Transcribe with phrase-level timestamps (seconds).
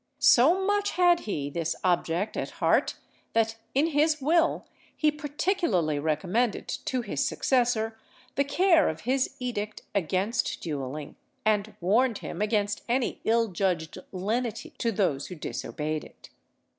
[0.17, 2.95] So much had he this object at heart,
[3.33, 4.65] that, in his will,
[4.97, 7.99] he particularly recommended to his successor
[8.33, 14.71] the care of his edict against duelling, and warned him against any ill judged lenity
[14.79, 16.29] to those who disobeyed it.